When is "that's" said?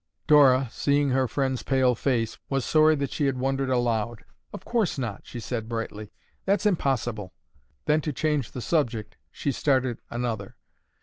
6.43-6.65